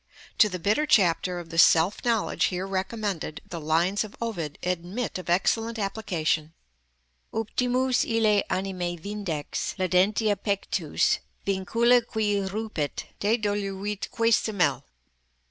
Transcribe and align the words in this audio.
To 0.39 0.49
the 0.49 0.57
bitter 0.57 0.87
chapter 0.87 1.37
of 1.37 1.51
the 1.51 1.59
self 1.59 2.03
knowledge 2.03 2.45
here 2.45 2.65
recommended 2.65 3.39
the 3.47 3.61
lines 3.61 4.03
of 4.03 4.17
Ovid 4.19 4.57
admit 4.63 5.19
of 5.19 5.29
excellent 5.29 5.77
application— 5.77 6.53
"Optimus 7.31 8.03
ille 8.03 8.41
animi 8.49 8.97
vindex 8.97 9.75
lædentia 9.77 10.35
pectus, 10.41 11.19
_Vincula 11.45 12.03
qui 12.07 12.39
rupit, 12.41 13.09
dedoluitque 13.19 14.33
semel. 14.33 14.83